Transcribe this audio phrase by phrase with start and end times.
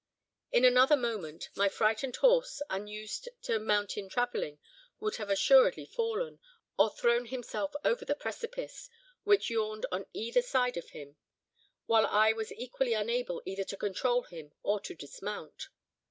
[0.51, 4.57] In another moment, my frightened horse, unused to mountain travelling,
[4.99, 6.39] would have assuredly fallen,
[6.75, 8.89] or thrown himself over the precipice,
[9.25, 11.17] which yawned on either side of him,
[11.85, 15.67] while I was equally unable either to control him or to dismount.